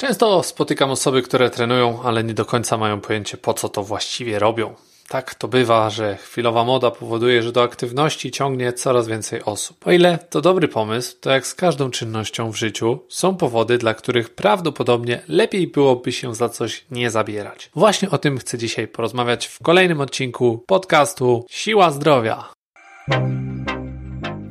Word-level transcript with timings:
Często 0.00 0.42
spotykam 0.42 0.90
osoby, 0.90 1.22
które 1.22 1.50
trenują, 1.50 2.02
ale 2.02 2.24
nie 2.24 2.34
do 2.34 2.44
końca 2.44 2.76
mają 2.76 3.00
pojęcie, 3.00 3.36
po 3.36 3.54
co 3.54 3.68
to 3.68 3.82
właściwie 3.82 4.38
robią. 4.38 4.74
Tak 5.08 5.34
to 5.34 5.48
bywa, 5.48 5.90
że 5.90 6.16
chwilowa 6.16 6.64
moda 6.64 6.90
powoduje, 6.90 7.42
że 7.42 7.52
do 7.52 7.62
aktywności 7.62 8.30
ciągnie 8.30 8.72
coraz 8.72 9.08
więcej 9.08 9.42
osób. 9.44 9.86
O 9.86 9.92
ile 9.92 10.18
to 10.30 10.40
dobry 10.40 10.68
pomysł, 10.68 11.16
to 11.20 11.30
jak 11.30 11.46
z 11.46 11.54
każdą 11.54 11.90
czynnością 11.90 12.50
w 12.50 12.56
życiu, 12.56 12.98
są 13.08 13.36
powody, 13.36 13.78
dla 13.78 13.94
których 13.94 14.34
prawdopodobnie 14.34 15.22
lepiej 15.28 15.66
byłoby 15.66 16.12
się 16.12 16.34
za 16.34 16.48
coś 16.48 16.84
nie 16.90 17.10
zabierać. 17.10 17.70
Właśnie 17.74 18.10
o 18.10 18.18
tym 18.18 18.38
chcę 18.38 18.58
dzisiaj 18.58 18.88
porozmawiać 18.88 19.46
w 19.46 19.62
kolejnym 19.62 20.00
odcinku 20.00 20.64
podcastu 20.66 21.46
Siła 21.50 21.90
Zdrowia. 21.90 22.52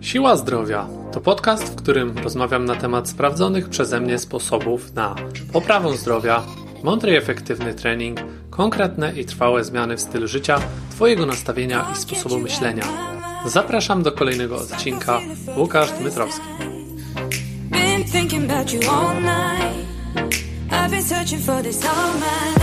Siła 0.01 0.35
Zdrowia 0.35 0.98
to 1.11 1.21
podcast, 1.21 1.63
w 1.63 1.75
którym 1.75 2.17
rozmawiam 2.17 2.65
na 2.65 2.75
temat 2.75 3.09
sprawdzonych 3.09 3.69
przeze 3.69 3.99
mnie 3.99 4.19
sposobów 4.19 4.93
na 4.93 5.15
poprawę 5.53 5.97
zdrowia, 5.97 6.43
mądry 6.83 7.11
i 7.11 7.15
efektywny 7.15 7.73
trening, 7.73 8.19
konkretne 8.49 9.13
i 9.19 9.25
trwałe 9.25 9.63
zmiany 9.63 9.97
w 9.97 10.01
stylu 10.01 10.27
życia, 10.27 10.59
Twojego 10.91 11.25
nastawienia 11.25 11.85
i 11.93 11.95
sposobu 11.95 12.39
myślenia. 12.39 12.83
Zapraszam 13.45 14.03
do 14.03 14.11
kolejnego 14.11 14.55
odcinka. 14.55 15.19
Łukasz 15.57 15.91
Dmytrowski. 15.91 16.41
I've 20.71 20.91
been 20.91 21.03
searching 21.03 21.41
for 21.41 21.61
this 21.61 21.85
all 21.85 22.58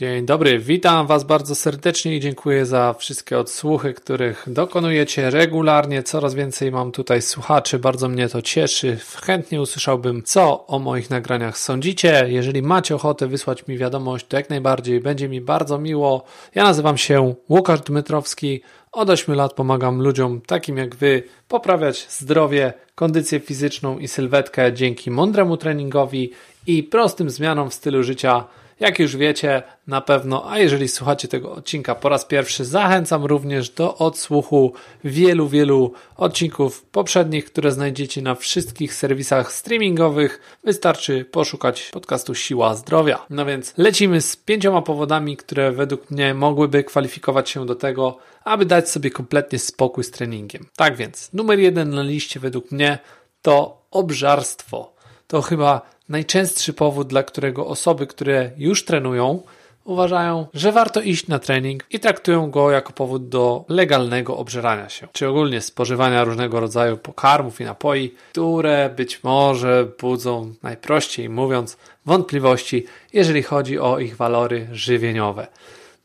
Dzień 0.00 0.26
dobry, 0.26 0.58
witam 0.58 1.06
Was 1.06 1.24
bardzo 1.24 1.54
serdecznie 1.54 2.16
i 2.16 2.20
dziękuję 2.20 2.66
za 2.66 2.94
wszystkie 2.98 3.38
odsłuchy, 3.38 3.94
których 3.94 4.44
dokonujecie 4.46 5.30
regularnie. 5.30 6.02
Coraz 6.02 6.34
więcej 6.34 6.72
mam 6.72 6.92
tutaj 6.92 7.22
słuchaczy, 7.22 7.78
bardzo 7.78 8.08
mnie 8.08 8.28
to 8.28 8.42
cieszy. 8.42 8.98
Chętnie 9.22 9.60
usłyszałbym, 9.60 10.22
co 10.22 10.66
o 10.66 10.78
moich 10.78 11.10
nagraniach 11.10 11.58
sądzicie. 11.58 12.26
Jeżeli 12.28 12.62
macie 12.62 12.94
ochotę 12.94 13.26
wysłać 13.26 13.66
mi 13.66 13.78
wiadomość, 13.78 14.26
to 14.26 14.36
jak 14.36 14.50
najbardziej 14.50 15.00
będzie 15.00 15.28
mi 15.28 15.40
bardzo 15.40 15.78
miło. 15.78 16.24
Ja 16.54 16.64
nazywam 16.64 16.98
się 16.98 17.34
Łukasz 17.48 17.80
Dmytrowski. 17.80 18.62
Od 18.92 19.10
8 19.10 19.34
lat 19.34 19.52
pomagam 19.52 20.02
ludziom 20.02 20.40
takim 20.40 20.76
jak 20.76 20.94
Wy 20.94 21.22
poprawiać 21.48 22.06
zdrowie, 22.10 22.72
kondycję 22.94 23.40
fizyczną 23.40 23.98
i 23.98 24.08
sylwetkę 24.08 24.72
dzięki 24.72 25.10
mądremu 25.10 25.56
treningowi 25.56 26.32
i 26.66 26.82
prostym 26.82 27.30
zmianom 27.30 27.70
w 27.70 27.74
stylu 27.74 28.02
życia 28.02 28.44
jak 28.80 28.98
już 28.98 29.16
wiecie, 29.16 29.62
na 29.86 30.00
pewno, 30.00 30.50
a 30.50 30.58
jeżeli 30.58 30.88
słuchacie 30.88 31.28
tego 31.28 31.52
odcinka 31.52 31.94
po 31.94 32.08
raz 32.08 32.24
pierwszy, 32.24 32.64
zachęcam 32.64 33.24
również 33.24 33.70
do 33.70 33.96
odsłuchu 33.98 34.72
wielu, 35.04 35.48
wielu 35.48 35.92
odcinków 36.16 36.82
poprzednich, 36.82 37.44
które 37.44 37.72
znajdziecie 37.72 38.22
na 38.22 38.34
wszystkich 38.34 38.94
serwisach 38.94 39.52
streamingowych. 39.52 40.58
Wystarczy 40.64 41.24
poszukać 41.24 41.90
podcastu 41.92 42.34
Siła 42.34 42.74
Zdrowia. 42.74 43.26
No 43.30 43.46
więc 43.46 43.74
lecimy 43.76 44.20
z 44.20 44.36
pięcioma 44.36 44.82
powodami, 44.82 45.36
które 45.36 45.72
według 45.72 46.10
mnie 46.10 46.34
mogłyby 46.34 46.84
kwalifikować 46.84 47.50
się 47.50 47.66
do 47.66 47.74
tego, 47.74 48.18
aby 48.44 48.66
dać 48.66 48.90
sobie 48.90 49.10
kompletnie 49.10 49.58
spokój 49.58 50.04
z 50.04 50.10
treningiem. 50.10 50.66
Tak 50.76 50.96
więc, 50.96 51.32
numer 51.32 51.58
jeden 51.58 51.90
na 51.90 52.02
liście 52.02 52.40
według 52.40 52.70
mnie 52.70 52.98
to 53.42 53.82
obżarstwo. 53.90 54.94
To 55.26 55.42
chyba 55.42 55.82
najczęstszy 56.10 56.72
powód, 56.72 57.08
dla 57.08 57.22
którego 57.22 57.66
osoby, 57.66 58.06
które 58.06 58.50
już 58.56 58.84
trenują, 58.84 59.42
uważają, 59.84 60.46
że 60.54 60.72
warto 60.72 61.00
iść 61.00 61.26
na 61.26 61.38
trening 61.38 61.84
i 61.90 62.00
traktują 62.00 62.50
go 62.50 62.70
jako 62.70 62.92
powód 62.92 63.28
do 63.28 63.64
legalnego 63.68 64.36
obżerania 64.36 64.88
się, 64.88 65.08
czy 65.12 65.28
ogólnie 65.28 65.60
spożywania 65.60 66.24
różnego 66.24 66.60
rodzaju 66.60 66.96
pokarmów 66.96 67.60
i 67.60 67.64
napoi, 67.64 68.14
które 68.30 68.90
być 68.96 69.22
może 69.24 69.86
budzą, 70.00 70.54
najprościej 70.62 71.28
mówiąc, 71.28 71.76
wątpliwości, 72.06 72.86
jeżeli 73.12 73.42
chodzi 73.42 73.78
o 73.78 73.98
ich 73.98 74.16
walory 74.16 74.68
żywieniowe. 74.72 75.46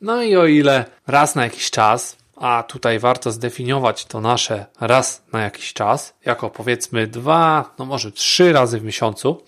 No 0.02 0.24
i 0.24 0.36
o 0.36 0.46
ile 0.46 0.86
raz 1.08 1.36
na 1.36 1.44
jakiś 1.44 1.72
czas, 1.72 2.18
a 2.36 2.64
tutaj 2.64 3.00
warto 3.00 3.32
zdefiniować 3.32 4.06
to 4.06 4.22
nasze 4.22 4.66
raz 4.80 5.24
na 5.34 5.42
jakiś 5.42 5.74
czas, 5.74 6.14
jako 6.26 6.50
powiedzmy 6.50 7.08
dwa, 7.08 7.74
no 7.80 7.86
może 7.86 8.12
trzy 8.12 8.54
razy 8.54 8.80
w 8.80 8.84
miesiącu, 8.84 9.42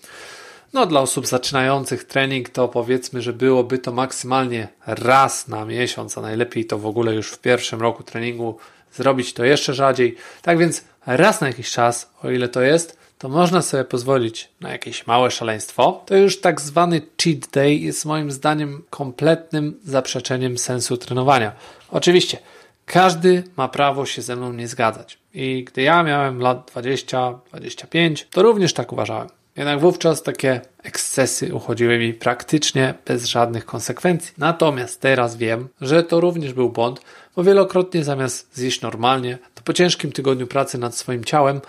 no, 0.72 0.86
dla 0.86 1.00
osób 1.00 1.26
zaczynających 1.26 2.04
trening 2.04 2.48
to 2.48 2.68
powiedzmy, 2.68 3.22
że 3.22 3.32
byłoby 3.32 3.78
to 3.78 3.92
maksymalnie 3.92 4.68
raz 4.86 5.48
na 5.48 5.64
miesiąc, 5.64 6.18
a 6.18 6.20
najlepiej 6.20 6.64
to 6.64 6.78
w 6.78 6.86
ogóle 6.86 7.14
już 7.14 7.30
w 7.30 7.38
pierwszym 7.38 7.80
roku 7.80 8.02
treningu 8.02 8.58
zrobić 8.92 9.32
to 9.32 9.44
jeszcze 9.44 9.74
rzadziej. 9.74 10.16
Tak 10.42 10.58
więc 10.58 10.84
raz 11.06 11.40
na 11.40 11.46
jakiś 11.46 11.70
czas, 11.70 12.10
o 12.22 12.30
ile 12.30 12.48
to 12.48 12.62
jest, 12.62 12.98
to 13.18 13.28
można 13.28 13.62
sobie 13.62 13.84
pozwolić 13.84 14.48
na 14.60 14.70
jakieś 14.70 15.06
małe 15.06 15.30
szaleństwo. 15.30 16.02
To 16.06 16.16
już 16.16 16.40
tak 16.40 16.60
zwany 16.60 17.00
cheat 17.22 17.50
day 17.52 17.74
jest 17.74 18.04
moim 18.04 18.30
zdaniem 18.30 18.84
kompletnym 18.90 19.80
zaprzeczeniem 19.84 20.58
sensu 20.58 20.96
trenowania. 20.96 21.52
Oczywiście, 21.90 22.38
każdy 22.86 23.44
ma 23.56 23.68
prawo 23.68 24.06
się 24.06 24.22
ze 24.22 24.36
mną 24.36 24.52
nie 24.52 24.68
zgadzać. 24.68 25.18
I 25.34 25.64
gdy 25.64 25.82
ja 25.82 26.02
miałem 26.02 26.40
lat 26.40 26.70
20-25, 26.74 28.24
to 28.30 28.42
również 28.42 28.72
tak 28.72 28.92
uważałem. 28.92 29.28
Jednak 29.58 29.80
wówczas 29.80 30.22
takie 30.22 30.60
ekscesy 30.82 31.54
uchodziły 31.54 31.98
mi 31.98 32.14
praktycznie 32.14 32.94
bez 33.06 33.24
żadnych 33.24 33.66
konsekwencji. 33.66 34.32
Natomiast 34.38 35.00
teraz 35.00 35.36
wiem, 35.36 35.68
że 35.80 36.02
to 36.02 36.20
również 36.20 36.52
był 36.52 36.70
błąd, 36.70 37.00
bo 37.36 37.44
wielokrotnie 37.44 38.04
zamiast 38.04 38.56
zjeść 38.56 38.80
normalnie, 38.80 39.38
to 39.54 39.62
po 39.62 39.72
ciężkim 39.72 40.12
tygodniu 40.12 40.46
pracy 40.46 40.78
nad 40.78 40.94
swoim 40.94 41.24
ciałem 41.24 41.60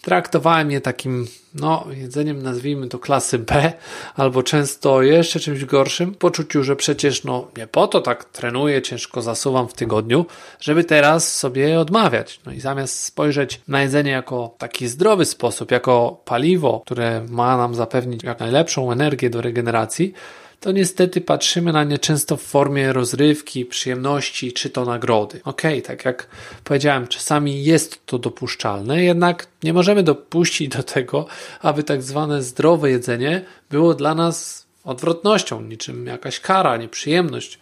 traktowałem 0.00 0.70
je 0.70 0.80
takim, 0.80 1.26
no, 1.54 1.86
jedzeniem 1.90 2.42
nazwijmy 2.42 2.88
to 2.88 2.98
klasy 2.98 3.38
B, 3.38 3.72
albo 4.16 4.42
często 4.42 5.02
jeszcze 5.02 5.40
czymś 5.40 5.64
gorszym, 5.64 6.14
poczuciu, 6.14 6.64
że 6.64 6.76
przecież, 6.76 7.24
no, 7.24 7.48
nie 7.56 7.66
po 7.66 7.88
to 7.88 8.00
tak 8.00 8.24
trenuję, 8.24 8.82
ciężko 8.82 9.22
zasuwam 9.22 9.68
w 9.68 9.74
tygodniu, 9.74 10.26
żeby 10.60 10.84
teraz 10.84 11.36
sobie 11.36 11.80
odmawiać. 11.80 12.40
No 12.46 12.52
i 12.52 12.60
zamiast 12.60 13.02
spojrzeć 13.02 13.60
na 13.68 13.82
jedzenie 13.82 14.10
jako 14.10 14.54
taki 14.58 14.88
zdrowy 14.88 15.24
sposób, 15.24 15.70
jako 15.70 16.22
paliwo, 16.24 16.82
które 16.84 17.26
ma 17.28 17.56
nam 17.56 17.74
zapewnić 17.74 18.22
jak 18.22 18.40
najlepszą 18.40 18.92
energię 18.92 19.30
do 19.30 19.40
regeneracji, 19.40 20.12
to 20.60 20.72
niestety 20.72 21.20
patrzymy 21.20 21.72
na 21.72 21.84
nie 21.84 21.98
często 21.98 22.36
w 22.36 22.42
formie 22.42 22.92
rozrywki, 22.92 23.64
przyjemności 23.64 24.52
czy 24.52 24.70
to 24.70 24.84
nagrody. 24.84 25.40
Okej, 25.44 25.72
okay, 25.72 25.82
tak 25.82 26.04
jak 26.04 26.26
powiedziałem, 26.64 27.06
czasami 27.06 27.64
jest 27.64 28.06
to 28.06 28.18
dopuszczalne, 28.18 29.04
jednak 29.04 29.46
nie 29.62 29.72
możemy 29.72 30.02
dopuścić 30.02 30.68
do 30.68 30.82
tego, 30.82 31.26
aby 31.60 31.82
tak 31.82 32.02
zwane 32.02 32.42
zdrowe 32.42 32.90
jedzenie 32.90 33.44
było 33.70 33.94
dla 33.94 34.14
nas 34.14 34.66
odwrotnością, 34.84 35.60
niczym 35.60 36.06
jakaś 36.06 36.40
kara, 36.40 36.76
nieprzyjemność. 36.76 37.58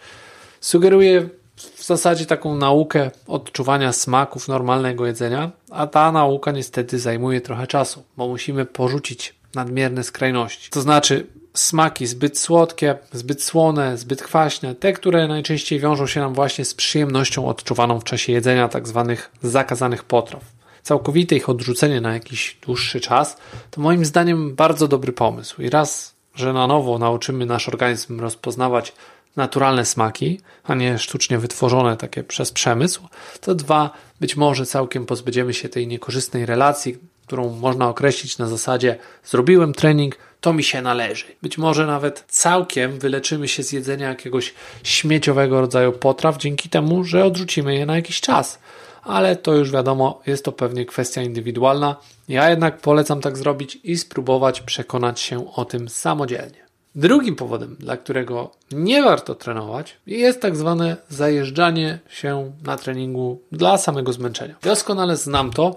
Sugeruję 0.61 1.29
w 1.57 1.85
zasadzie 1.85 2.27
taką 2.27 2.57
naukę 2.57 3.11
odczuwania 3.27 3.93
smaków 3.93 4.49
normalnego 4.49 5.07
jedzenia, 5.07 5.51
a 5.71 5.87
ta 5.87 6.13
nauka 6.13 6.53
niestety 6.53 6.99
zajmuje 6.99 7.41
trochę 7.41 7.67
czasu, 7.67 8.05
bo 8.17 8.29
musimy 8.29 8.65
porzucić 8.67 9.35
nadmierne 9.55 10.05
skrajności. 10.05 10.71
To 10.71 10.81
znaczy, 10.81 11.27
smaki 11.55 12.07
zbyt 12.07 12.39
słodkie, 12.39 12.99
zbyt 13.13 13.43
słone, 13.43 13.99
zbyt 13.99 14.23
kwaśne, 14.23 14.75
te, 14.75 14.93
które 14.93 15.29
najczęściej 15.29 15.81
wiążą 15.81 16.07
się 16.07 16.21
nam 16.21 16.35
właśnie 16.35 16.65
z 16.65 16.75
przyjemnością 16.75 17.49
odczuwaną 17.49 18.01
w 18.01 18.05
czasie 18.05 18.33
jedzenia 18.33 18.69
tak 18.69 18.89
zwanych 18.89 19.31
zakazanych 19.43 20.05
potraw. 20.05 20.43
Całkowite 20.83 21.37
ich 21.37 21.49
odrzucenie 21.49 22.01
na 22.01 22.13
jakiś 22.13 22.59
dłuższy 22.67 23.01
czas 23.01 23.37
to 23.71 23.81
moim 23.81 24.05
zdaniem 24.05 24.55
bardzo 24.55 24.89
dobry 24.89 25.13
pomysł. 25.13 25.63
I 25.63 25.71
raz, 25.71 26.15
że 26.35 26.53
na 26.53 26.67
nowo 26.67 26.99
nauczymy 26.99 27.47
nasz 27.47 27.69
organizm 27.69 28.21
rozpoznawać 28.21 28.93
naturalne 29.37 29.85
smaki, 29.85 30.41
a 30.65 30.75
nie 30.75 30.99
sztucznie 30.99 31.39
wytworzone 31.39 31.97
takie 31.97 32.25
przez 32.25 32.53
przemysł, 32.53 33.09
to 33.41 33.55
dwa, 33.55 33.91
być 34.21 34.37
może 34.37 34.67
całkiem 34.67 35.07
pozbędziemy 35.07 35.55
się 35.55 35.69
tej 35.69 35.87
niekorzystnej 35.87 36.47
relacji, 36.47 36.99
którą 37.28 37.49
można 37.49 37.89
określić 37.89 38.39
na 38.39 38.47
zasadzie 38.47 38.99
zrobiłem 39.25 39.72
trening, 39.72 40.16
to 40.41 40.53
mi 40.53 40.65
się 40.65 40.82
należy. 40.82 41.25
Być 41.43 41.58
może 41.58 41.87
nawet 41.87 42.25
całkiem 42.29 42.99
wyleczymy 42.99 43.49
się 43.49 43.62
z 43.62 43.73
jedzenia 43.73 44.08
jakiegoś 44.08 44.55
śmieciowego 44.82 45.61
rodzaju 45.61 45.93
potraw 45.93 46.38
dzięki 46.38 46.69
temu, 46.69 47.05
że 47.05 47.25
odrzucimy 47.25 47.75
je 47.75 47.87
na 47.87 47.97
jakiś 47.97 48.20
czas. 48.20 48.58
Ale 49.03 49.37
to 49.37 49.55
już 49.55 49.70
wiadomo, 49.70 50.20
jest 50.26 50.44
to 50.44 50.53
pewnie 50.53 50.87
kwestia 50.87 51.23
indywidualna. 51.23 51.97
Ja 52.29 52.50
jednak 52.50 52.79
polecam 52.79 53.20
tak 53.20 53.38
zrobić 53.38 53.79
i 53.85 53.99
spróbować 53.99 54.61
przekonać 54.61 55.20
się 55.20 55.53
o 55.55 55.64
tym 55.64 55.88
samodzielnie. 55.88 56.69
Drugim 56.94 57.37
powodem, 57.37 57.76
dla 57.81 57.97
którego 57.97 58.50
nie 58.73 59.03
warto 59.03 59.35
trenować, 59.35 59.97
jest 60.06 60.41
tak 60.41 60.56
zwane 60.56 60.97
zajeżdżanie 61.08 61.99
się 62.08 62.53
na 62.64 62.76
treningu 62.76 63.41
dla 63.53 63.79
samego 63.79 64.12
zmęczenia. 64.12 64.55
Doskonale 64.62 65.17
znam 65.17 65.50
to, 65.50 65.76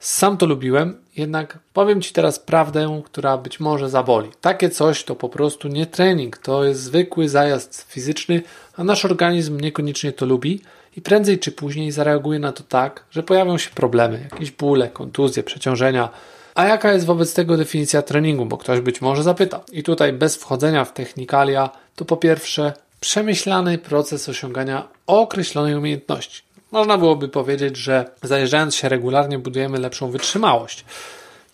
sam 0.00 0.36
to 0.36 0.46
lubiłem, 0.46 0.96
jednak 1.16 1.58
powiem 1.72 2.02
Ci 2.02 2.12
teraz 2.12 2.38
prawdę, 2.38 3.02
która 3.04 3.38
być 3.38 3.60
może 3.60 3.90
zaboli. 3.90 4.30
Takie 4.40 4.70
coś 4.70 5.04
to 5.04 5.16
po 5.16 5.28
prostu 5.28 5.68
nie 5.68 5.86
trening, 5.86 6.38
to 6.38 6.64
jest 6.64 6.82
zwykły 6.82 7.28
zajazd 7.28 7.86
fizyczny, 7.88 8.42
a 8.76 8.84
nasz 8.84 9.04
organizm 9.04 9.60
niekoniecznie 9.60 10.12
to 10.12 10.26
lubi 10.26 10.60
i 10.96 11.02
prędzej 11.02 11.38
czy 11.38 11.52
później 11.52 11.92
zareaguje 11.92 12.38
na 12.38 12.52
to 12.52 12.62
tak, 12.62 13.04
że 13.10 13.22
pojawią 13.22 13.58
się 13.58 13.70
problemy, 13.70 14.28
jakieś 14.32 14.50
bóle, 14.50 14.88
kontuzje, 14.88 15.42
przeciążenia, 15.42 16.08
A 16.56 16.64
jaka 16.64 16.92
jest 16.92 17.06
wobec 17.06 17.34
tego 17.34 17.56
definicja 17.56 18.02
treningu? 18.02 18.46
Bo 18.46 18.58
ktoś 18.58 18.80
być 18.80 19.00
może 19.00 19.22
zapyta. 19.22 19.60
I 19.72 19.82
tutaj 19.82 20.12
bez 20.12 20.36
wchodzenia 20.36 20.84
w 20.84 20.92
technikalia, 20.92 21.70
to 21.96 22.04
po 22.04 22.16
pierwsze 22.16 22.72
przemyślany 23.00 23.78
proces 23.78 24.28
osiągania 24.28 24.88
określonej 25.06 25.74
umiejętności. 25.74 26.45
Można 26.76 26.98
byłoby 26.98 27.28
powiedzieć, 27.28 27.76
że 27.76 28.10
zajeżdżając 28.22 28.74
się 28.74 28.88
regularnie 28.88 29.38
budujemy 29.38 29.78
lepszą 29.78 30.10
wytrzymałość. 30.10 30.84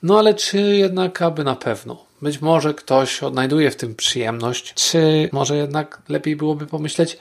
No 0.02 0.18
ale 0.18 0.34
czy 0.34 0.60
jednak 0.60 1.22
aby 1.22 1.44
na 1.44 1.56
pewno? 1.56 2.04
Być 2.22 2.40
może 2.40 2.74
ktoś 2.74 3.22
odnajduje 3.22 3.70
w 3.70 3.76
tym 3.76 3.94
przyjemność, 3.94 4.74
czy 4.74 5.28
może 5.32 5.56
jednak 5.56 6.02
lepiej 6.08 6.36
byłoby 6.36 6.66
pomyśleć 6.66 7.18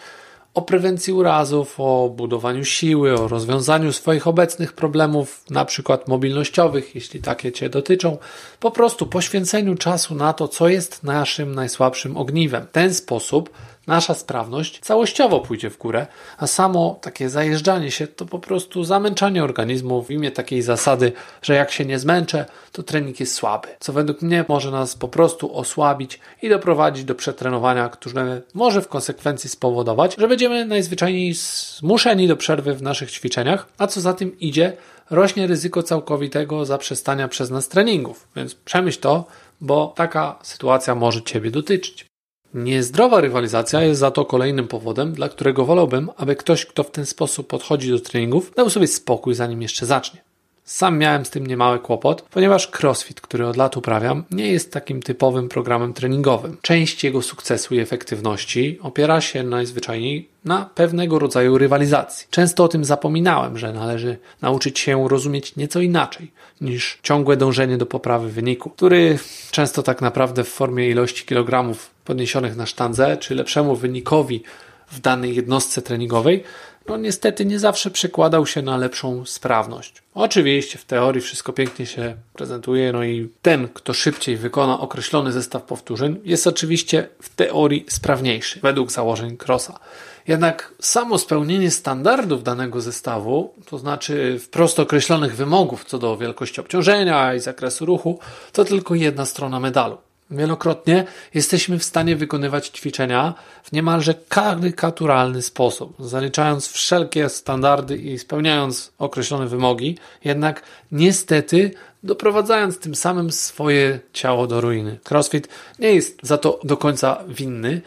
o 0.53 0.61
prewencji 0.61 1.13
urazów, 1.13 1.75
o 1.77 2.09
budowaniu 2.15 2.65
siły, 2.65 3.13
o 3.19 3.27
rozwiązaniu 3.27 3.93
swoich 3.93 4.27
obecnych 4.27 4.73
problemów, 4.73 5.43
na 5.49 5.65
przykład 5.65 6.07
mobilnościowych, 6.07 6.95
jeśli 6.95 7.21
takie 7.21 7.51
Cię 7.51 7.69
dotyczą, 7.69 8.17
po 8.59 8.71
prostu 8.71 9.07
poświęceniu 9.07 9.75
czasu 9.75 10.15
na 10.15 10.33
to, 10.33 10.47
co 10.47 10.67
jest 10.67 11.03
naszym 11.03 11.55
najsłabszym 11.55 12.17
ogniwem. 12.17 12.65
W 12.67 12.71
ten 12.71 12.93
sposób 12.93 13.49
nasza 13.87 14.13
sprawność 14.13 14.79
całościowo 14.79 15.39
pójdzie 15.39 15.69
w 15.69 15.77
górę, 15.77 16.07
a 16.37 16.47
samo 16.47 16.99
takie 17.01 17.29
zajeżdżanie 17.29 17.91
się 17.91 18.07
to 18.07 18.25
po 18.25 18.39
prostu 18.39 18.83
zamęczanie 18.83 19.43
organizmu 19.43 20.03
w 20.03 20.11
imię 20.11 20.31
takiej 20.31 20.61
zasady, 20.61 21.11
że 21.41 21.53
jak 21.53 21.71
się 21.71 21.85
nie 21.85 21.99
zmęczę, 21.99 22.45
to 22.71 22.83
trening 22.83 23.19
jest 23.19 23.33
słaby, 23.33 23.67
co 23.79 23.93
według 23.93 24.21
mnie 24.21 24.45
może 24.47 24.71
nas 24.71 24.95
po 24.95 25.07
prostu 25.07 25.57
osłabić 25.57 26.19
i 26.41 26.49
doprowadzić 26.49 27.03
do 27.03 27.15
przetrenowania, 27.15 27.89
które 27.89 28.41
może 28.53 28.81
w 28.81 28.87
konsekwencji 28.87 29.49
spowodować, 29.49 30.15
że 30.17 30.27
będziemy 30.27 30.65
najzwyczajniej 30.65 31.33
zmuszeni 31.33 32.27
do 32.27 32.37
przerwy 32.37 32.73
w 32.73 32.81
naszych 32.81 33.11
ćwiczeniach, 33.11 33.67
a 33.77 33.87
co 33.87 34.01
za 34.01 34.13
tym 34.13 34.39
idzie, 34.39 34.77
rośnie 35.09 35.47
ryzyko 35.47 35.83
całkowitego 35.83 36.65
zaprzestania 36.65 37.27
przez 37.27 37.49
nas 37.49 37.67
treningów. 37.67 38.27
Więc 38.35 38.55
przemyśl 38.55 38.99
to, 38.99 39.25
bo 39.61 39.93
taka 39.95 40.39
sytuacja 40.43 40.95
może 40.95 41.21
Ciebie 41.21 41.51
dotyczyć. 41.51 42.10
Niezdrowa 42.53 43.21
rywalizacja 43.21 43.81
jest 43.81 43.99
za 43.99 44.11
to 44.11 44.25
kolejnym 44.25 44.67
powodem, 44.67 45.13
dla 45.13 45.29
którego 45.29 45.65
wolałbym, 45.65 46.09
aby 46.17 46.35
ktoś, 46.35 46.65
kto 46.65 46.83
w 46.83 46.91
ten 46.91 47.05
sposób 47.05 47.47
podchodzi 47.47 47.91
do 47.91 47.99
treningów, 47.99 48.53
dał 48.55 48.69
sobie 48.69 48.87
spokój, 48.87 49.33
zanim 49.33 49.61
jeszcze 49.61 49.85
zacznie. 49.85 50.21
Sam 50.63 50.97
miałem 50.97 51.25
z 51.25 51.29
tym 51.29 51.47
niemały 51.47 51.79
kłopot, 51.79 52.21
ponieważ 52.21 52.67
CrossFit, 52.67 53.21
który 53.21 53.47
od 53.47 53.57
lat 53.57 53.77
uprawiam, 53.77 54.23
nie 54.31 54.51
jest 54.51 54.73
takim 54.73 55.01
typowym 55.01 55.49
programem 55.49 55.93
treningowym. 55.93 56.57
Część 56.61 57.03
jego 57.03 57.21
sukcesu 57.21 57.75
i 57.75 57.79
efektywności 57.79 58.79
opiera 58.81 59.21
się 59.21 59.43
najzwyczajniej 59.43 60.29
na 60.45 60.69
pewnego 60.75 61.19
rodzaju 61.19 61.57
rywalizacji. 61.57 62.27
Często 62.29 62.63
o 62.63 62.67
tym 62.67 62.85
zapominałem, 62.85 63.57
że 63.57 63.73
należy 63.73 64.17
nauczyć 64.41 64.79
się 64.79 65.07
rozumieć 65.07 65.55
nieco 65.55 65.81
inaczej 65.81 66.31
niż 66.61 66.99
ciągłe 67.03 67.37
dążenie 67.37 67.77
do 67.77 67.85
poprawy 67.85 68.29
wyniku, 68.29 68.69
który 68.69 69.19
często 69.51 69.83
tak 69.83 70.01
naprawdę 70.01 70.43
w 70.43 70.49
formie 70.49 70.89
ilości 70.89 71.25
kilogramów 71.25 71.89
podniesionych 72.05 72.55
na 72.55 72.65
sztandze 72.65 73.17
czy 73.17 73.35
lepszemu 73.35 73.75
wynikowi 73.75 74.43
w 74.87 74.99
danej 74.99 75.35
jednostce 75.35 75.81
treningowej 75.81 76.43
no 76.87 76.97
niestety 76.97 77.45
nie 77.45 77.59
zawsze 77.59 77.91
przekładał 77.91 78.45
się 78.45 78.61
na 78.61 78.77
lepszą 78.77 79.25
sprawność. 79.25 80.03
Oczywiście 80.13 80.77
w 80.77 80.85
teorii 80.85 81.21
wszystko 81.21 81.53
pięknie 81.53 81.85
się 81.85 82.15
prezentuje, 82.33 82.91
no 82.91 83.03
i 83.03 83.29
ten, 83.41 83.67
kto 83.67 83.93
szybciej 83.93 84.37
wykona 84.37 84.79
określony 84.79 85.31
zestaw 85.31 85.63
powtórzeń, 85.63 86.19
jest 86.23 86.47
oczywiście 86.47 87.07
w 87.21 87.35
teorii 87.35 87.85
sprawniejszy, 87.89 88.59
według 88.59 88.91
założeń 88.91 89.37
Crossa. 89.47 89.79
Jednak 90.27 90.73
samo 90.79 91.17
spełnienie 91.17 91.71
standardów 91.71 92.43
danego 92.43 92.81
zestawu, 92.81 93.53
to 93.65 93.77
znaczy 93.77 94.39
wprost 94.39 94.79
określonych 94.79 95.35
wymogów 95.35 95.85
co 95.85 95.97
do 95.97 96.17
wielkości 96.17 96.61
obciążenia 96.61 97.33
i 97.35 97.39
zakresu 97.39 97.85
ruchu, 97.85 98.19
to 98.51 98.65
tylko 98.65 98.95
jedna 98.95 99.25
strona 99.25 99.59
medalu. 99.59 99.97
Wielokrotnie 100.31 101.05
jesteśmy 101.33 101.79
w 101.79 101.83
stanie 101.83 102.15
wykonywać 102.15 102.67
ćwiczenia 102.67 103.33
w 103.63 103.71
niemalże 103.71 104.13
karykaturalny 104.29 105.41
sposób, 105.41 105.95
zaliczając 105.99 106.67
wszelkie 106.67 107.29
standardy 107.29 107.97
i 107.97 108.19
spełniając 108.19 108.91
określone 108.97 109.47
wymogi, 109.47 109.97
jednak 110.23 110.63
niestety 110.91 111.71
doprowadzając 112.03 112.79
tym 112.79 112.95
samym 112.95 113.31
swoje 113.31 113.99
ciało 114.13 114.47
do 114.47 114.61
ruiny. 114.61 114.99
CrossFit 115.03 115.47
nie 115.79 115.93
jest 115.93 116.19
za 116.23 116.37
to 116.37 116.59
do 116.63 116.77
końca 116.77 117.23
winny. 117.27 117.81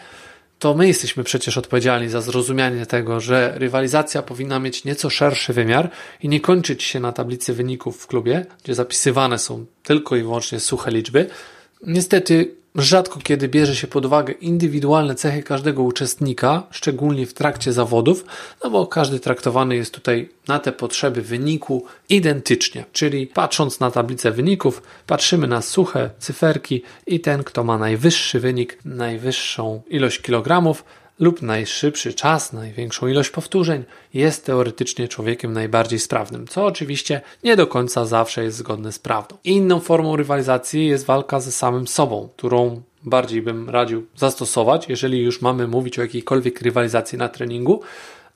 To 0.59 0.75
my 0.75 0.87
jesteśmy 0.87 1.25
przecież 1.25 1.59
odpowiedzialni 1.59 2.09
za 2.09 2.21
zrozumianie 2.21 2.87
tego, 2.87 3.21
że 3.21 3.53
rywalizacja 3.57 4.23
powinna 4.23 4.59
mieć 4.59 4.85
nieco 4.85 5.11
szerszy 5.11 5.53
wymiar 5.53 5.91
i 6.23 6.29
nie 6.29 6.41
kończyć 6.41 6.83
się 6.83 7.01
na 7.01 7.13
tablicy 7.13 7.55
wyników 7.55 8.03
w 8.03 8.07
klubie, 8.07 8.47
gdzie 8.65 8.75
zapisywane 8.75 9.39
są 9.39 9.67
tylko 9.83 10.17
i 10.17 10.23
wyłącznie 10.23 10.61
suche 10.61 10.91
liczby, 10.91 11.31
Niestety, 11.87 12.55
rzadko 12.75 13.21
kiedy 13.23 13.49
bierze 13.49 13.77
się 13.77 13.87
pod 13.87 14.07
uwagę 14.07 14.33
indywidualne 14.33 15.15
cechy 15.15 15.43
każdego 15.43 15.83
uczestnika, 15.83 16.63
szczególnie 16.71 17.27
w 17.27 17.35
trakcie 17.35 17.73
zawodów, 17.73 18.25
no 18.65 18.71
bo 18.71 18.87
każdy 18.87 19.21
traktowany 19.21 19.77
jest 19.77 19.95
tutaj 19.95 20.29
na 20.49 20.59
te 20.59 20.73
potrzeby 20.73 21.23
wyniku 21.23 21.85
identycznie. 22.09 22.85
Czyli 22.93 23.27
patrząc 23.27 23.81
na 23.81 23.91
tablicę 23.91 24.31
wyników, 24.31 24.83
patrzymy 25.07 25.47
na 25.47 25.63
suche 25.63 26.11
cyferki 26.19 26.83
i 27.07 27.21
ten, 27.21 27.45
kto 27.45 27.65
ma 27.65 27.79
najwyższy 27.79 28.41
wynik, 28.41 28.79
najwyższą 28.85 29.83
ilość 29.89 30.19
kilogramów, 30.19 30.85
lub 31.19 31.43
najszybszy 31.43 32.15
czas, 32.15 32.53
największą 32.53 33.07
ilość 33.07 33.31
powtórzeń, 33.31 33.85
jest 34.15 34.47
teoretycznie 34.47 35.09
człowiekiem 35.09 35.53
najbardziej 35.53 35.99
sprawnym, 35.99 36.47
co 36.47 36.65
oczywiście 36.65 37.21
nie 37.45 37.57
do 37.57 37.67
końca 37.67 38.07
zawsze 38.07 38.45
jest 38.45 38.57
zgodne 38.57 38.93
z 38.93 38.99
prawdą. 38.99 39.37
Inną 39.45 39.81
formą 39.81 40.17
rywalizacji 40.17 40.87
jest 40.87 41.07
walka 41.07 41.41
ze 41.41 41.53
samym 41.53 41.89
sobą, 41.89 42.29
którą 42.37 42.83
bardziej 43.03 43.43
bym 43.43 43.71
radził 43.71 44.07
zastosować, 44.17 44.89
jeżeli 44.89 45.23
już 45.23 45.41
mamy 45.43 45.69
mówić 45.69 45.99
o 45.99 46.03
jakiejkolwiek 46.03 46.63
rywalizacji 46.63 47.19
na 47.19 47.29
treningu, 47.29 47.81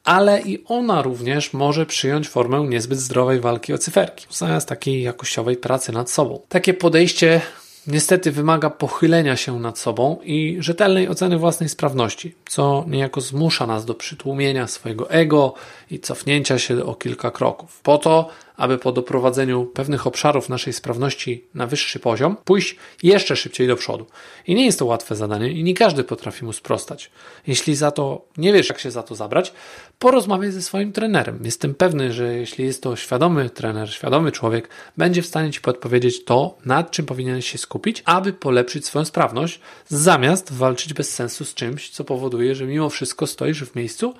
ale 0.04 0.42
i 0.42 0.64
ona 0.64 1.02
również 1.02 1.52
może 1.52 1.86
przyjąć 1.86 2.28
formę 2.28 2.60
niezbyt 2.60 2.98
zdrowej 2.98 3.40
walki 3.40 3.72
o 3.72 3.78
cyferki, 3.78 4.26
zamiast 4.30 4.68
takiej 4.68 5.02
jakościowej 5.02 5.56
pracy 5.56 5.92
nad 5.92 6.10
sobą. 6.10 6.40
Takie 6.48 6.74
podejście 6.74 7.40
niestety 7.88 8.32
wymaga 8.32 8.70
pochylenia 8.70 9.36
się 9.36 9.60
nad 9.60 9.78
sobą 9.78 10.18
i 10.22 10.56
rzetelnej 10.60 11.08
oceny 11.08 11.38
własnej 11.38 11.68
sprawności, 11.68 12.34
co 12.48 12.84
niejako 12.86 13.20
zmusza 13.20 13.66
nas 13.66 13.84
do 13.84 13.94
przytłumienia 13.94 14.66
swojego 14.66 15.10
ego 15.10 15.54
i 15.90 16.00
cofnięcia 16.00 16.58
się 16.58 16.84
o 16.84 16.94
kilka 16.94 17.30
kroków. 17.30 17.80
Po 17.82 17.98
to, 17.98 18.28
aby 18.58 18.78
po 18.78 18.92
doprowadzeniu 18.92 19.64
pewnych 19.64 20.06
obszarów 20.06 20.48
naszej 20.48 20.72
sprawności 20.72 21.44
na 21.54 21.66
wyższy 21.66 21.98
poziom 21.98 22.36
pójść 22.44 22.76
jeszcze 23.02 23.36
szybciej 23.36 23.68
do 23.68 23.76
przodu. 23.76 24.06
I 24.46 24.54
nie 24.54 24.66
jest 24.66 24.78
to 24.78 24.86
łatwe 24.86 25.16
zadanie 25.16 25.50
i 25.50 25.64
nie 25.64 25.74
każdy 25.74 26.04
potrafi 26.04 26.44
mu 26.44 26.52
sprostać. 26.52 27.10
Jeśli 27.46 27.76
za 27.76 27.90
to 27.90 28.24
nie 28.36 28.52
wiesz, 28.52 28.68
jak 28.68 28.78
się 28.78 28.90
za 28.90 29.02
to 29.02 29.14
zabrać, 29.14 29.52
porozmawiaj 29.98 30.52
ze 30.52 30.62
swoim 30.62 30.92
trenerem. 30.92 31.38
Jestem 31.44 31.74
pewny, 31.74 32.12
że 32.12 32.34
jeśli 32.34 32.64
jest 32.64 32.82
to 32.82 32.96
świadomy 32.96 33.50
trener, 33.50 33.90
świadomy 33.94 34.32
człowiek, 34.32 34.68
będzie 34.96 35.22
w 35.22 35.26
stanie 35.26 35.50
Ci 35.50 35.60
podpowiedzieć 35.60 36.24
to, 36.24 36.58
nad 36.64 36.90
czym 36.90 37.06
powinieneś 37.06 37.50
się 37.50 37.58
skupić, 37.58 38.02
aby 38.04 38.32
polepszyć 38.32 38.86
swoją 38.86 39.04
sprawność, 39.04 39.60
zamiast 39.88 40.52
walczyć 40.52 40.94
bez 40.94 41.14
sensu 41.14 41.44
z 41.44 41.54
czymś, 41.54 41.90
co 41.90 42.04
powoduje, 42.04 42.54
że 42.54 42.66
mimo 42.66 42.90
wszystko 42.90 43.26
stoisz 43.26 43.64
w 43.64 43.74
miejscu 43.74 44.14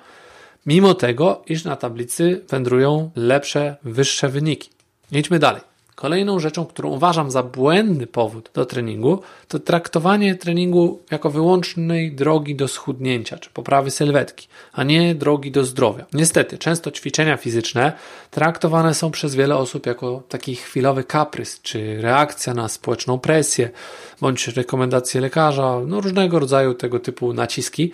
mimo 0.65 0.93
tego, 0.93 1.43
iż 1.47 1.63
na 1.63 1.75
tablicy 1.75 2.41
wędrują 2.49 3.11
lepsze, 3.15 3.77
wyższe 3.83 4.29
wyniki. 4.29 4.69
Idźmy 5.11 5.39
dalej. 5.39 5.68
Kolejną 5.99 6.39
rzeczą, 6.39 6.65
którą 6.65 6.89
uważam 6.89 7.31
za 7.31 7.43
błędny 7.43 8.07
powód 8.07 8.49
do 8.53 8.65
treningu, 8.65 9.21
to 9.47 9.59
traktowanie 9.59 10.35
treningu 10.35 10.99
jako 11.11 11.29
wyłącznej 11.29 12.11
drogi 12.11 12.55
do 12.55 12.67
schudnięcia 12.67 13.37
czy 13.37 13.49
poprawy 13.49 13.91
sylwetki, 13.91 14.47
a 14.73 14.83
nie 14.83 15.15
drogi 15.15 15.51
do 15.51 15.65
zdrowia. 15.65 16.05
Niestety, 16.13 16.57
często 16.57 16.91
ćwiczenia 16.91 17.37
fizyczne 17.37 17.93
traktowane 18.31 18.93
są 18.93 19.11
przez 19.11 19.35
wiele 19.35 19.55
osób 19.55 19.85
jako 19.85 20.23
taki 20.29 20.55
chwilowy 20.55 21.03
kaprys 21.03 21.61
czy 21.61 22.01
reakcja 22.01 22.53
na 22.53 22.67
społeczną 22.67 23.19
presję 23.19 23.69
bądź 24.21 24.47
rekomendacje 24.47 25.21
lekarza, 25.21 25.79
no 25.87 26.01
różnego 26.01 26.39
rodzaju 26.39 26.73
tego 26.73 26.99
typu 26.99 27.33
naciski. 27.33 27.91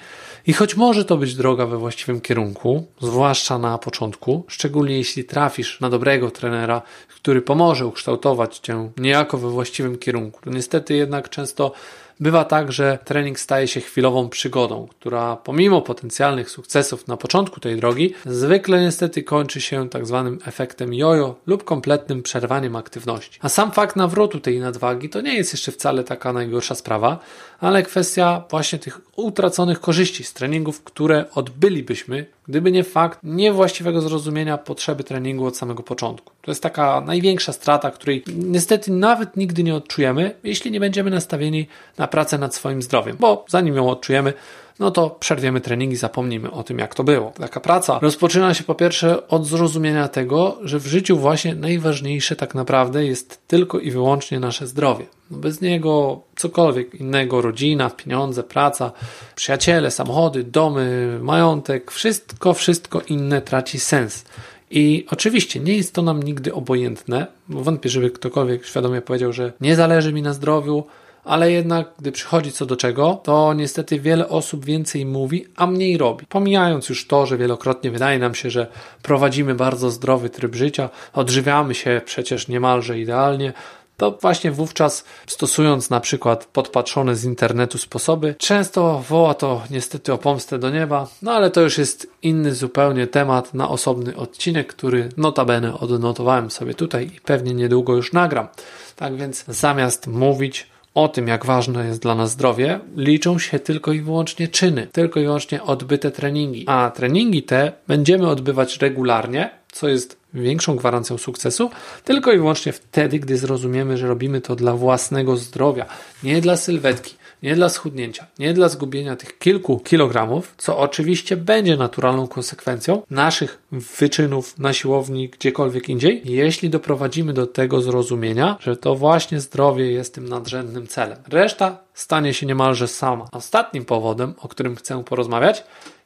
I 0.47 0.53
choć 0.53 0.75
może 0.75 1.05
to 1.05 1.17
być 1.17 1.35
droga 1.35 1.65
we 1.65 1.77
właściwym 1.77 2.21
kierunku, 2.21 2.85
zwłaszcza 3.01 3.57
na 3.57 3.77
początku, 3.77 4.43
szczególnie 4.47 4.97
jeśli 4.97 5.23
trafisz 5.23 5.79
na 5.81 5.89
dobrego 5.89 6.31
trenera, 6.31 6.81
który 7.07 7.41
pomoże 7.41 7.87
ukształtować 7.95 8.57
cię 8.57 8.89
niejako 8.97 9.37
we 9.37 9.49
właściwym 9.49 9.97
kierunku, 9.97 10.39
niestety 10.45 10.93
jednak 10.93 11.29
często 11.29 11.71
Bywa 12.19 12.45
tak, 12.45 12.71
że 12.71 12.99
trening 13.05 13.39
staje 13.39 13.67
się 13.67 13.81
chwilową 13.81 14.29
przygodą, 14.29 14.87
która 14.87 15.35
pomimo 15.35 15.81
potencjalnych 15.81 16.49
sukcesów 16.49 17.07
na 17.07 17.17
początku 17.17 17.59
tej 17.59 17.75
drogi, 17.75 18.13
zwykle 18.25 18.81
niestety 18.81 19.23
kończy 19.23 19.61
się 19.61 19.89
tak 19.89 20.05
zwanym 20.05 20.39
efektem 20.45 20.93
jojo 20.93 21.35
lub 21.47 21.63
kompletnym 21.63 22.23
przerwaniem 22.23 22.75
aktywności. 22.75 23.39
A 23.41 23.49
sam 23.49 23.71
fakt 23.71 23.95
nawrotu 23.95 24.39
tej 24.39 24.59
nadwagi 24.59 25.09
to 25.09 25.21
nie 25.21 25.35
jest 25.35 25.53
jeszcze 25.53 25.71
wcale 25.71 26.03
taka 26.03 26.33
najgorsza 26.33 26.75
sprawa, 26.75 27.19
ale 27.59 27.83
kwestia 27.83 28.43
właśnie 28.49 28.79
tych 28.79 29.01
utraconych 29.15 29.79
korzyści 29.79 30.23
z 30.23 30.33
treningów, 30.33 30.83
które 30.83 31.25
odbylibyśmy 31.33 32.25
Gdyby 32.47 32.71
nie 32.71 32.83
fakt 32.83 33.19
niewłaściwego 33.23 34.01
zrozumienia 34.01 34.57
potrzeby 34.57 35.03
treningu 35.03 35.45
od 35.45 35.57
samego 35.57 35.83
początku. 35.83 36.33
To 36.41 36.51
jest 36.51 36.63
taka 36.63 37.01
największa 37.01 37.53
strata, 37.53 37.91
której 37.91 38.23
niestety 38.35 38.91
nawet 38.91 39.37
nigdy 39.37 39.63
nie 39.63 39.75
odczujemy, 39.75 40.35
jeśli 40.43 40.71
nie 40.71 40.79
będziemy 40.79 41.09
nastawieni 41.09 41.67
na 41.97 42.07
pracę 42.07 42.37
nad 42.37 42.55
swoim 42.55 42.81
zdrowiem, 42.81 43.17
bo 43.19 43.45
zanim 43.49 43.75
ją 43.75 43.89
odczujemy, 43.89 44.33
no 44.79 44.91
to 44.91 45.09
przerwiemy 45.09 45.61
treningi, 45.61 45.95
zapomnimy 45.95 46.51
o 46.51 46.63
tym, 46.63 46.79
jak 46.79 46.95
to 46.95 47.03
było. 47.03 47.31
Taka 47.39 47.59
praca 47.59 47.99
rozpoczyna 48.01 48.53
się 48.53 48.63
po 48.63 48.75
pierwsze 48.75 49.27
od 49.27 49.45
zrozumienia 49.45 50.07
tego, 50.07 50.57
że 50.63 50.79
w 50.79 50.87
życiu 50.87 51.17
właśnie 51.17 51.55
najważniejsze 51.55 52.35
tak 52.35 52.55
naprawdę 52.55 53.05
jest 53.05 53.47
tylko 53.47 53.79
i 53.79 53.91
wyłącznie 53.91 54.39
nasze 54.39 54.67
zdrowie. 54.67 55.05
No 55.31 55.37
bez 55.37 55.61
niego 55.61 56.21
cokolwiek 56.35 56.95
innego, 56.95 57.41
rodzina, 57.41 57.89
pieniądze, 57.89 58.43
praca, 58.43 58.91
przyjaciele, 59.35 59.91
samochody, 59.91 60.43
domy, 60.43 61.19
majątek, 61.21 61.91
wszystko, 61.91 62.53
wszystko 62.53 63.01
inne 63.01 63.41
traci 63.41 63.79
sens. 63.79 64.25
I 64.71 65.05
oczywiście 65.11 65.59
nie 65.59 65.77
jest 65.77 65.93
to 65.93 66.01
nam 66.01 66.23
nigdy 66.23 66.53
obojętne, 66.53 67.27
bo 67.49 67.61
wątpię, 67.61 67.89
żeby 67.89 68.11
ktokolwiek 68.11 68.65
świadomie 68.65 69.01
powiedział, 69.01 69.33
że 69.33 69.53
nie 69.61 69.75
zależy 69.75 70.13
mi 70.13 70.21
na 70.21 70.33
zdrowiu, 70.33 70.83
ale 71.25 71.51
jednak 71.51 71.93
gdy 71.99 72.11
przychodzi 72.11 72.51
co 72.51 72.65
do 72.65 72.75
czego, 72.75 73.21
to 73.23 73.53
niestety 73.53 73.99
wiele 73.99 74.29
osób 74.29 74.65
więcej 74.65 75.05
mówi, 75.05 75.45
a 75.55 75.67
mniej 75.67 75.97
robi. 75.97 76.25
Pomijając 76.25 76.89
już 76.89 77.07
to, 77.07 77.25
że 77.25 77.37
wielokrotnie 77.37 77.91
wydaje 77.91 78.19
nam 78.19 78.35
się, 78.35 78.49
że 78.49 78.67
prowadzimy 79.01 79.55
bardzo 79.55 79.91
zdrowy 79.91 80.29
tryb 80.29 80.55
życia, 80.55 80.89
odżywiamy 81.13 81.75
się 81.75 82.01
przecież 82.05 82.47
niemalże 82.47 82.99
idealnie, 82.99 83.53
to 83.97 84.17
właśnie 84.21 84.51
wówczas 84.51 85.05
stosując 85.27 85.89
na 85.89 85.99
przykład 85.99 86.45
podpatrzone 86.45 87.15
z 87.15 87.23
internetu 87.23 87.77
sposoby, 87.77 88.35
często 88.37 89.03
woła 89.09 89.33
to 89.33 89.61
niestety 89.69 90.13
o 90.13 90.17
pomstę 90.17 90.59
do 90.59 90.69
nieba, 90.69 91.07
no 91.21 91.31
ale 91.31 91.51
to 91.51 91.61
już 91.61 91.77
jest 91.77 92.07
inny 92.21 92.55
zupełnie 92.55 93.07
temat 93.07 93.53
na 93.53 93.69
osobny 93.69 94.15
odcinek, 94.15 94.67
który 94.67 95.09
notabene 95.17 95.79
odnotowałem 95.79 96.51
sobie 96.51 96.73
tutaj 96.73 97.11
i 97.15 97.21
pewnie 97.21 97.53
niedługo 97.53 97.95
już 97.95 98.13
nagram. 98.13 98.47
Tak 98.95 99.15
więc 99.15 99.45
zamiast 99.47 100.07
mówić 100.07 100.74
o 100.95 101.07
tym, 101.07 101.27
jak 101.27 101.45
ważne 101.45 101.87
jest 101.87 102.01
dla 102.01 102.15
nas 102.15 102.31
zdrowie, 102.31 102.79
liczą 102.95 103.39
się 103.39 103.59
tylko 103.59 103.91
i 103.93 104.01
wyłącznie 104.01 104.47
czyny, 104.47 104.87
tylko 104.91 105.19
i 105.19 105.23
wyłącznie 105.23 105.63
odbyte 105.63 106.11
treningi. 106.11 106.63
A 106.67 106.91
treningi 106.95 107.43
te 107.43 107.71
będziemy 107.87 108.27
odbywać 108.27 108.77
regularnie, 108.77 109.49
co 109.71 109.87
jest 109.87 110.17
większą 110.33 110.75
gwarancją 110.75 111.17
sukcesu, 111.17 111.71
tylko 112.03 112.31
i 112.31 112.37
wyłącznie 112.37 112.71
wtedy, 112.71 113.19
gdy 113.19 113.37
zrozumiemy, 113.37 113.97
że 113.97 114.07
robimy 114.07 114.41
to 114.41 114.55
dla 114.55 114.73
własnego 114.73 115.37
zdrowia, 115.37 115.85
nie 116.23 116.41
dla 116.41 116.57
sylwetki, 116.57 117.15
nie 117.45 117.55
dla 117.55 117.69
schudnięcia, 117.69 118.27
nie 118.39 118.53
dla 118.53 118.69
zgubienia 118.69 119.15
tych 119.15 119.39
kilku 119.39 119.79
kilogramów, 119.79 120.53
co 120.57 120.77
oczywiście 120.77 121.37
będzie 121.37 121.77
naturalną 121.77 122.27
konsekwencją 122.27 123.01
naszych 123.09 123.61
wyczynów 123.71 124.59
na 124.59 124.73
siłowni, 124.73 125.29
gdziekolwiek 125.29 125.89
indziej, 125.89 126.21
jeśli 126.25 126.69
doprowadzimy 126.69 127.33
do 127.33 127.47
tego 127.47 127.81
zrozumienia, 127.81 128.57
że 128.59 128.77
to 128.77 128.95
właśnie 128.95 129.39
zdrowie 129.39 129.91
jest 129.91 130.15
tym 130.15 130.29
nadrzędnym 130.29 130.87
celem. 130.87 131.17
Reszta 131.27 131.77
stanie 131.93 132.33
się 132.33 132.45
niemalże 132.45 132.87
sama. 132.87 133.27
Ostatnim 133.31 133.85
powodem, 133.85 134.33
o 134.37 134.47
którym 134.47 134.75
chcę 134.75 135.03
porozmawiać, 135.03 135.63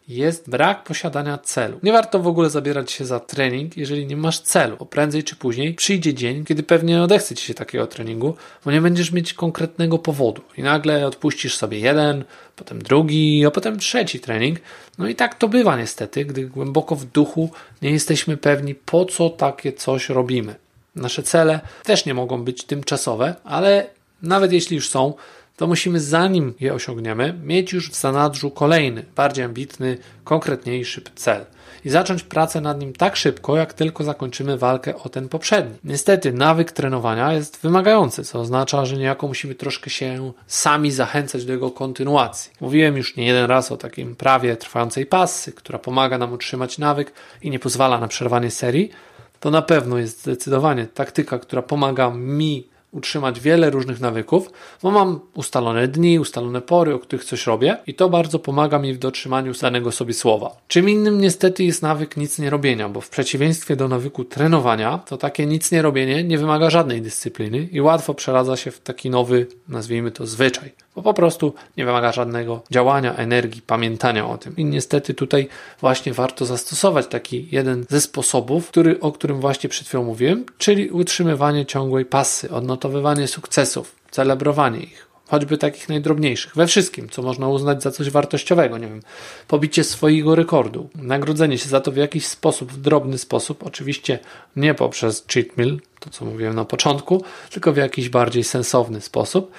jest 0.09 0.49
brak 0.49 0.83
posiadania 0.83 1.37
celu. 1.37 1.79
Nie 1.83 1.91
warto 1.91 2.19
w 2.19 2.27
ogóle 2.27 2.49
zabierać 2.49 2.91
się 2.91 3.05
za 3.05 3.19
trening, 3.19 3.77
jeżeli 3.77 4.05
nie 4.07 4.17
masz 4.17 4.39
celu, 4.39 4.77
bo 4.77 4.85
prędzej 4.85 5.23
czy 5.23 5.35
później 5.35 5.73
przyjdzie 5.73 6.13
dzień, 6.13 6.45
kiedy 6.45 6.63
pewnie 6.63 7.01
odechce 7.01 7.35
ci 7.35 7.45
się 7.45 7.53
takiego 7.53 7.87
treningu, 7.87 8.35
bo 8.65 8.71
nie 8.71 8.81
będziesz 8.81 9.11
mieć 9.11 9.33
konkretnego 9.33 9.97
powodu 9.99 10.41
i 10.57 10.63
nagle 10.63 11.07
odpuścisz 11.07 11.55
sobie 11.55 11.79
jeden, 11.79 12.23
potem 12.55 12.81
drugi, 12.81 13.45
a 13.45 13.51
potem 13.51 13.79
trzeci 13.79 14.19
trening. 14.19 14.59
No 14.97 15.07
i 15.07 15.15
tak 15.15 15.35
to 15.35 15.47
bywa 15.47 15.77
niestety, 15.77 16.25
gdy 16.25 16.45
głęboko 16.45 16.95
w 16.95 17.05
duchu 17.05 17.49
nie 17.81 17.91
jesteśmy 17.91 18.37
pewni, 18.37 18.75
po 18.75 19.05
co 19.05 19.29
takie 19.29 19.73
coś 19.73 20.09
robimy. 20.09 20.55
Nasze 20.95 21.23
cele 21.23 21.59
też 21.83 22.05
nie 22.05 22.13
mogą 22.13 22.43
być 22.43 22.63
tymczasowe, 22.63 23.35
ale 23.43 23.87
nawet 24.21 24.51
jeśli 24.51 24.75
już 24.75 24.89
są, 24.89 25.13
to 25.59 25.67
musimy 25.67 25.99
zanim 25.99 26.53
je 26.59 26.73
osiągniemy, 26.73 27.33
mieć 27.43 27.73
już 27.73 27.91
w 27.91 27.95
zanadrzu 27.95 28.51
kolejny, 28.51 29.05
bardziej 29.15 29.45
ambitny, 29.45 29.97
konkretniejszy 30.23 31.01
cel 31.15 31.45
i 31.85 31.89
zacząć 31.89 32.23
pracę 32.23 32.61
nad 32.61 32.79
nim 32.79 32.93
tak 32.93 33.15
szybko, 33.15 33.57
jak 33.57 33.73
tylko 33.73 34.03
zakończymy 34.03 34.57
walkę 34.57 34.95
o 34.95 35.09
ten 35.09 35.29
poprzedni. 35.29 35.77
Niestety, 35.83 36.33
nawyk 36.33 36.71
trenowania 36.71 37.33
jest 37.33 37.61
wymagający, 37.61 38.23
co 38.23 38.39
oznacza, 38.39 38.85
że 38.85 38.97
niejako 38.97 39.27
musimy 39.27 39.55
troszkę 39.55 39.89
się 39.89 40.31
sami 40.47 40.91
zachęcać 40.91 41.45
do 41.45 41.53
jego 41.53 41.71
kontynuacji. 41.71 42.51
Mówiłem 42.61 42.97
już 42.97 43.15
nie 43.15 43.25
jeden 43.25 43.45
raz 43.45 43.71
o 43.71 43.77
takim 43.77 44.15
prawie 44.15 44.57
trwającej 44.57 45.05
pasy, 45.05 45.51
która 45.51 45.79
pomaga 45.79 46.17
nam 46.17 46.33
utrzymać 46.33 46.77
nawyk 46.77 47.13
i 47.41 47.49
nie 47.49 47.59
pozwala 47.59 47.99
na 47.99 48.07
przerwanie 48.07 48.51
serii. 48.51 48.91
To 49.39 49.51
na 49.51 49.61
pewno 49.61 49.97
jest 49.97 50.21
zdecydowanie 50.21 50.87
taktyka, 50.87 51.39
która 51.39 51.61
pomaga 51.61 52.09
mi 52.09 52.67
utrzymać 52.91 53.39
wiele 53.39 53.69
różnych 53.69 53.99
nawyków, 53.99 54.49
bo 54.83 54.91
mam 54.91 55.19
ustalone 55.33 55.87
dni, 55.87 56.19
ustalone 56.19 56.61
pory, 56.61 56.93
o 56.93 56.99
których 56.99 57.25
coś 57.25 57.47
robię 57.47 57.77
i 57.87 57.93
to 57.93 58.09
bardzo 58.09 58.39
pomaga 58.39 58.79
mi 58.79 58.93
w 58.93 58.97
dotrzymaniu 58.97 59.53
danego 59.61 59.91
sobie 59.91 60.13
słowa. 60.13 60.55
Czym 60.67 60.89
innym 60.89 61.21
niestety 61.21 61.63
jest 61.63 61.81
nawyk 61.81 62.17
nic 62.17 62.39
nie 62.39 62.49
robienia, 62.49 62.89
bo 62.89 63.01
w 63.01 63.09
przeciwieństwie 63.09 63.75
do 63.75 63.87
nawyku 63.87 64.23
trenowania, 64.23 64.97
to 64.97 65.17
takie 65.17 65.45
nic 65.45 65.71
nie 65.71 65.81
robienie 65.81 66.23
nie 66.23 66.37
wymaga 66.37 66.69
żadnej 66.69 67.01
dyscypliny 67.01 67.67
i 67.71 67.81
łatwo 67.81 68.13
przeradza 68.13 68.57
się 68.57 68.71
w 68.71 68.79
taki 68.79 69.09
nowy, 69.09 69.47
nazwijmy 69.67 70.11
to 70.11 70.25
zwyczaj 70.25 70.71
bo 70.99 71.03
po 71.03 71.13
prostu 71.13 71.53
nie 71.77 71.85
wymaga 71.85 72.11
żadnego 72.11 72.63
działania, 72.71 73.15
energii, 73.15 73.61
pamiętania 73.61 74.27
o 74.27 74.37
tym. 74.37 74.55
I 74.57 74.65
niestety 74.65 75.13
tutaj 75.13 75.47
właśnie 75.81 76.13
warto 76.13 76.45
zastosować 76.45 77.07
taki 77.07 77.47
jeden 77.51 77.85
ze 77.89 78.01
sposobów, 78.01 78.67
który, 78.67 78.99
o 78.99 79.11
którym 79.11 79.39
właśnie 79.39 79.69
przed 79.69 79.87
chwilą 79.87 80.03
mówiłem, 80.03 80.45
czyli 80.57 80.89
utrzymywanie 80.89 81.65
ciągłej 81.65 82.05
pasy, 82.05 82.51
odnotowywanie 82.51 83.27
sukcesów, 83.27 83.95
celebrowanie 84.11 84.79
ich 84.79 85.09
choćby 85.29 85.57
takich 85.57 85.89
najdrobniejszych, 85.89 86.55
we 86.55 86.67
wszystkim, 86.67 87.09
co 87.09 87.21
można 87.21 87.47
uznać 87.47 87.83
za 87.83 87.91
coś 87.91 88.09
wartościowego, 88.09 88.77
nie 88.77 88.87
wiem, 88.87 89.01
pobicie 89.47 89.83
swojego 89.83 90.35
rekordu, 90.35 90.89
nagrodzenie 90.95 91.57
się 91.57 91.69
za 91.69 91.81
to 91.81 91.91
w 91.91 91.97
jakiś 91.97 92.25
sposób, 92.25 92.71
w 92.71 92.81
drobny 92.81 93.17
sposób, 93.17 93.63
oczywiście 93.63 94.19
nie 94.55 94.73
poprzez 94.73 95.25
cheat 95.33 95.57
meal, 95.57 95.79
to 95.99 96.09
co 96.09 96.25
mówiłem 96.25 96.55
na 96.55 96.65
początku, 96.65 97.23
tylko 97.51 97.73
w 97.73 97.77
jakiś 97.77 98.09
bardziej 98.09 98.43
sensowny 98.43 99.01
sposób, 99.01 99.51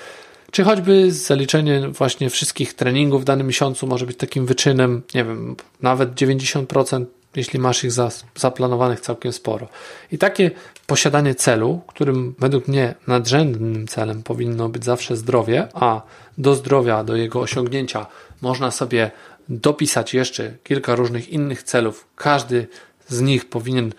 czy 0.50 0.64
choćby 0.64 1.12
zaliczenie 1.12 1.88
właśnie 1.88 2.30
wszystkich 2.30 2.74
treningów 2.74 3.22
w 3.22 3.24
danym 3.24 3.46
miesiącu 3.46 3.86
może 3.86 4.06
być 4.06 4.16
takim 4.16 4.46
wyczynem, 4.46 5.02
nie 5.14 5.24
wiem, 5.24 5.56
nawet 5.82 6.14
90%, 6.14 7.04
jeśli 7.36 7.58
masz 7.58 7.84
ich 7.84 7.92
zaplanowanych 8.36 9.00
całkiem 9.00 9.32
sporo. 9.32 9.68
I 10.12 10.18
takie 10.18 10.50
posiadanie 10.86 11.34
celu, 11.34 11.80
którym 11.86 12.34
według 12.38 12.68
mnie 12.68 12.94
nadrzędnym 13.06 13.88
celem 13.88 14.22
powinno 14.22 14.68
być 14.68 14.84
zawsze 14.84 15.16
zdrowie, 15.16 15.68
a 15.74 16.02
do 16.38 16.54
zdrowia, 16.54 17.04
do 17.04 17.16
jego 17.16 17.40
osiągnięcia 17.40 18.06
można 18.40 18.70
sobie 18.70 19.10
dopisać 19.48 20.14
jeszcze 20.14 20.54
kilka 20.64 20.94
różnych 20.94 21.28
innych 21.28 21.62
celów. 21.62 22.06
Każdy 22.16 22.66
z 23.08 23.20
nich 23.20 23.48
powinien 23.48 23.92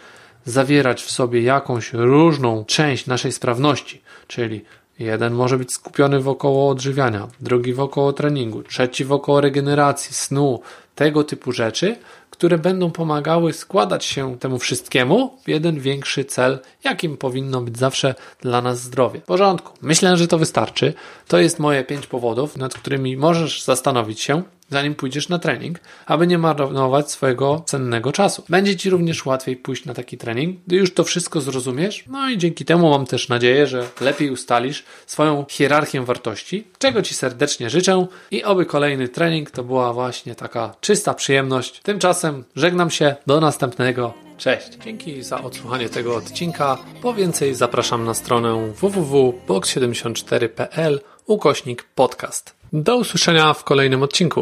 zawierać 0.45 1.03
w 1.03 1.11
sobie 1.11 1.41
jakąś 1.41 1.93
różną 1.93 2.65
część 2.65 3.07
naszej 3.07 3.31
sprawności, 3.31 4.01
czyli 4.27 4.65
Jeden 5.01 5.33
może 5.33 5.57
być 5.57 5.73
skupiony 5.73 6.19
wokoło 6.19 6.69
odżywiania, 6.69 7.27
drugi 7.39 7.73
wokoło 7.73 8.13
treningu, 8.13 8.63
trzeci 8.63 9.05
wokoło 9.05 9.41
regeneracji, 9.41 10.15
snu, 10.15 10.61
tego 10.95 11.23
typu 11.23 11.51
rzeczy, 11.51 11.95
które 12.31 12.57
będą 12.57 12.91
pomagały 12.91 13.53
składać 13.53 14.05
się 14.05 14.39
temu 14.39 14.59
wszystkiemu 14.59 15.37
w 15.43 15.49
jeden 15.49 15.79
większy 15.79 16.25
cel, 16.25 16.59
jakim 16.83 17.17
powinno 17.17 17.61
być 17.61 17.77
zawsze 17.77 18.15
dla 18.41 18.61
nas 18.61 18.81
zdrowie. 18.81 19.19
W 19.19 19.23
porządku. 19.23 19.73
Myślę, 19.81 20.17
że 20.17 20.27
to 20.27 20.37
wystarczy. 20.37 20.93
To 21.27 21.37
jest 21.37 21.59
moje 21.59 21.83
pięć 21.83 22.07
powodów, 22.07 22.57
nad 22.57 22.73
którymi 22.73 23.17
możesz 23.17 23.63
zastanowić 23.63 24.21
się, 24.21 24.43
zanim 24.71 24.95
pójdziesz 24.95 25.29
na 25.29 25.39
trening, 25.39 25.79
aby 26.05 26.27
nie 26.27 26.37
marnować 26.37 27.11
swojego 27.11 27.63
cennego 27.65 28.11
czasu. 28.11 28.43
Będzie 28.49 28.75
Ci 28.75 28.89
również 28.89 29.25
łatwiej 29.25 29.55
pójść 29.55 29.85
na 29.85 29.93
taki 29.93 30.17
trening, 30.17 30.59
gdy 30.67 30.75
już 30.75 30.93
to 30.93 31.03
wszystko 31.03 31.41
zrozumiesz, 31.41 32.03
no 32.07 32.29
i 32.29 32.37
dzięki 32.37 32.65
temu 32.65 32.89
mam 32.89 33.05
też 33.05 33.29
nadzieję, 33.29 33.67
że 33.67 33.87
lepiej 34.01 34.31
ustalisz 34.31 34.83
swoją 35.05 35.45
hierarchię 35.49 36.01
wartości, 36.01 36.67
czego 36.79 37.01
Ci 37.01 37.13
serdecznie 37.13 37.69
życzę 37.69 38.07
i 38.31 38.43
oby 38.43 38.65
kolejny 38.65 39.07
trening 39.09 39.51
to 39.51 39.63
była 39.63 39.93
właśnie 39.93 40.35
taka 40.35 40.75
czysta 40.81 41.13
przyjemność. 41.13 41.81
Tymczasem 42.21 42.45
żegnam 42.55 42.89
się, 42.89 43.15
do 43.27 43.39
następnego. 43.39 44.13
Cześć. 44.37 44.67
Dzięki 44.83 45.23
za 45.23 45.41
odsłuchanie 45.41 45.89
tego 45.89 46.15
odcinka. 46.15 46.77
Po 47.01 47.13
więcej 47.13 47.55
zapraszam 47.55 48.05
na 48.05 48.13
stronę 48.13 48.73
www.box74.pl 48.81 50.99
ukośnik 51.25 51.83
podcast. 51.83 52.55
Do 52.73 52.97
usłyszenia 52.97 53.53
w 53.53 53.63
kolejnym 53.63 54.03
odcinku. 54.03 54.39